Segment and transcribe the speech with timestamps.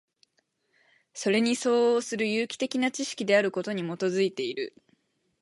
[1.13, 4.73] それに相応する有機的な知識であることに基いている。